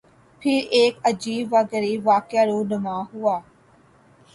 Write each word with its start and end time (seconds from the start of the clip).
پھر 0.41 0.59
ایک 0.71 0.93
عجیب 1.03 1.53
و 1.53 1.57
غریب 1.71 2.07
واقعہ 2.07 2.43
رُونما 2.45 2.97
ہوا 3.13 3.37